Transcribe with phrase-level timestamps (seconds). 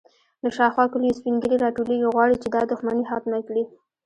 [0.43, 3.63] _له شاوخوا کليو سپين ږيرې راټولېږي، غواړي چې دا دښمنې ختمه کړي.